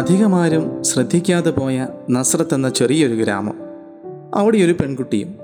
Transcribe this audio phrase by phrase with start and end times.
[0.00, 3.54] അധികമാരും ശ്രദ്ധിക്കാതെ പോയ നസ്രത്ത് എന്ന ചെറിയൊരു ഗ്രാമം.
[4.34, 5.34] അവിടെ ഒരു പെൺകുട്ടിയും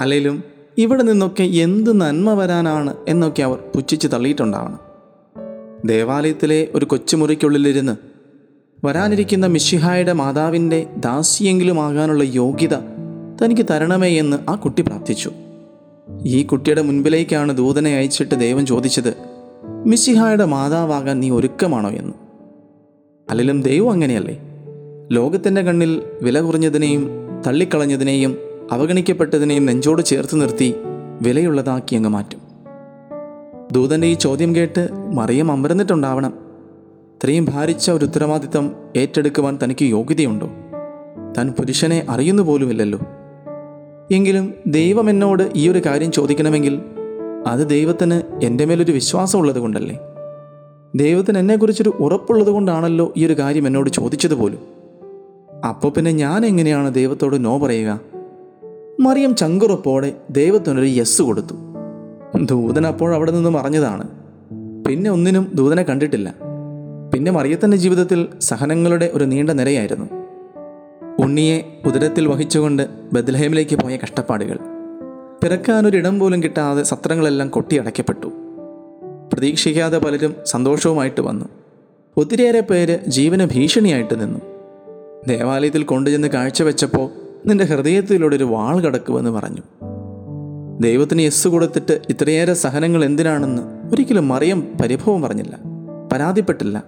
[0.00, 0.44] അല്ലെങ്കിലും
[0.78, 4.78] ഇവിടെ നിന്നൊക്കെ എന്ത് നന്മ വരാനാണ് എന്നൊക്കെ അവർ പുച്ഛിച്ച് തള്ളിയിട്ടുണ്ടാവണം.
[5.84, 7.96] ദേവാലയത്തിലെ ഒരു കൊച്ചുമുറിക്കുള്ളിലിരുന്ന്
[8.86, 12.74] വരാനിരിക്കുന്ന മിഷിഹായുടെ മാതാവിന്റെ ദാസിയെങ്കിലും ആകാനുള്ള യോഗ്യത
[13.44, 15.30] തനിക്ക് തരണമേ എന്ന് ആ കുട്ടി പ്രാർത്ഥിച്ചു.
[16.26, 19.14] ഈ കുട്ടിയുടെ മുൻപിലേക്കാണ് ദൂതനെ അയച്ചിട്ട് ദൈവം ചോദിച്ചത്
[19.86, 22.11] മിശിഹായുടെ മാതാവാകാൻ നീ ഒരുക്കമാണോ എന്ന്?
[23.30, 24.38] അല്ലെങ്കിലും ദൈവം അങ്ങനെയല്ലേ?
[25.12, 27.10] ലോകത്തിന്റെ കണ്ണിൽ വില കുറഞ്ഞതിനെയും
[27.46, 28.38] തള്ളിക്കളഞ്ഞതിനെയും
[28.72, 30.74] അവഗണിക്കപ്പെട്ടതിനെയും നെഞ്ചോട് ചേർത്ത് നിർത്തി
[31.22, 32.40] വിലയുള്ളതാക്കി അങ്ങ് മാറ്റും.
[33.72, 36.34] ദൂതന്റെ ഈ ചോദ്യം കേട്ട് മറിയം അമർന്നിട്ടുണ്ടാവണം.
[37.14, 40.50] ഇത്രയും ഭാരിച്ച ഒരു ഉത്തരവാദിത്തം ഏറ്റെടുക്കുവാൻ തനിക്ക് യോഗ്യതയുണ്ടോ?
[41.38, 42.98] താൻ പുരുഷനെ അറിയുന്നു പോലുമില്ലല്ലോ.
[44.12, 46.82] എങ്കിലും ദൈവം എന്നോട് ഈ ഒരു കാര്യം ചോദിക്കണമെങ്കിൽ
[47.46, 49.98] അത് ദൈവത്തിന് എന്റെ മേലൊരു വിശ്വാസമുള്ളത് കൊണ്ടല്ലേ
[50.96, 54.58] ദൈവത്തിന് എന്നെക്കുറിച്ചൊരു ഉറപ്പുള്ളത് കൊണ്ടാണല്ലോ ഈ ഒരു കാര്യം എന്നോട് ചോദിച്ചത് പോലും
[55.68, 58.00] അപ്പോൾ പിന്നെ ഞാൻ എങ്ങനെയാണ് ദൈവത്തോട് നോ പറയുക?
[59.00, 61.54] മറിയം ചങ്കുറപ്പോടെ ദൈവത്തിനൊരു യെസ് കൊടുത്തു.
[62.42, 64.08] ദൂതൻ അപ്പോൾ അവിടെ നിന്ന് മറഞ്ഞതാണ്
[64.84, 66.34] പിന്നെ ഒന്നിനും ദൂതനെ കണ്ടിട്ടില്ല.
[67.14, 70.06] പിന്നെ മറിയത്തിന്റെ ജീവിതത്തിൽ സഹനങ്ങളുടെ ഒരു നീണ്ട നിരയായിരുന്നു.
[71.22, 74.58] ഉണ്ണിയെ ഉദരത്തിൽ വഹിച്ചുകൊണ്ട് ബദ്ലഹേമിലേക്ക് പോയ കഷ്ടപ്പാടുകൾ.
[75.44, 78.41] പിറക്കാനൊരിടം പോലും കിട്ടാതെ സത്രങ്ങളെല്ലാം കൊട്ടിയടയ്ക്കപ്പെട്ടു
[79.32, 81.44] പ്രതീക്ഷിക്കാതെ പലരും സന്തോഷവുമായിട്ട് വന്നു.
[82.16, 84.38] ഒത്തിരിയേറെ പേര് ജീവന ഭീഷണിയായിട്ട് നിന്നു.
[85.26, 87.10] ദേവാലയത്തിൽ കൊണ്ടുചെന്ന് കാഴ്ചവെച്ചപ്പോൾ
[87.46, 89.62] നിന്റെ ഹൃദയത്തിലൂടെ ഒരു വാൾ കടക്കുമെന്ന് പറഞ്ഞു.
[90.80, 95.58] ദൈവത്തിന് യെസ് കൊടുത്തിട്ട് ഇത്രയേറെ സഹനങ്ങൾ എന്തിനാണെന്ന് ഒരിക്കലും മറിയം പരിഭവം പറഞ്ഞില്ല.
[96.12, 96.84] പരാതിപ്പെട്ടില്ല.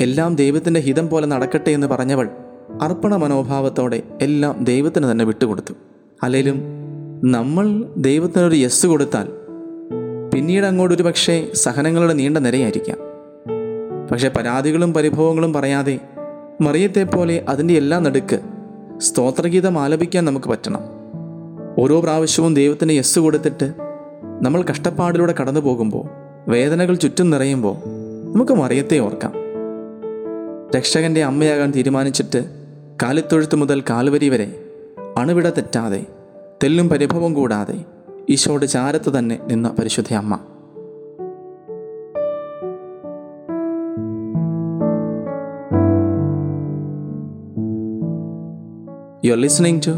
[0.00, 2.28] എല്ലാം ദൈവത്തിന്റെ ഹിതം പോലെ നടക്കട്ടെ എന്ന് പറഞ്ഞവൾ
[2.82, 5.74] അർപ്പണ മനോഭാവത്തോടെ എല്ലാം ദൈവത്തിന് തന്നെ വിട്ടുകൊടുത്തു.
[6.22, 6.62] അല്ലെങ്കിലും
[7.24, 9.28] നമ്മൾ ദൈവത്തിനൊരു യെസ് കൊടുത്താൽ
[10.34, 12.98] പിന്നീട് അങ്ങോട്ട് ഒരു പക്ഷേ സഹനങ്ങളുടെ നീണ്ട നിരയായിരിക്കാം.
[14.10, 15.98] പക്ഷെ പരാതികളും പരിഭവങ്ങളും പറയാതെ
[16.60, 18.40] മറിയത്തെ പോലെ അതിന്റെ എല്ലാ നടുക്ക്
[18.98, 20.80] സ്തോത്രഗീതം ആലപിക്കാൻ നമുക്ക് പറ്റണം.
[21.78, 23.72] ഓരോ പ്രാവശ്യവും ദൈവത്തിന് യെസ് കൊടുത്തിട്ട്
[24.42, 26.08] നമ്മൾ കഷ്ടപ്പാടിലൂടെ കടന്നു പോകുമ്പോൾ
[26.50, 27.76] വേദനകൾ ചുറ്റും നിറയുമ്പോൾ
[28.34, 29.32] നമുക്ക് മറിയത്തെ ഓർക്കാം.
[30.76, 32.44] രക്ഷകന്റെ അമ്മയാകാൻ തീരുമാനിച്ചിട്ട്
[33.02, 34.60] കാലിത്തൊഴുത്ത് മുതൽ കാലുവരി വരെ
[35.16, 36.06] അണുവിട തെറ്റാതെ
[36.64, 37.84] തെല്ലും പരിഭവം കൂടാതെ
[38.30, 40.34] ഈശോയുടെ ചാരത്ത് തന്നെ നിന്ന പരിശുദ്ധ അമ്മ.
[49.24, 49.90] You are listening to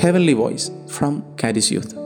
[0.00, 2.05] heavenly voice from Charis Youth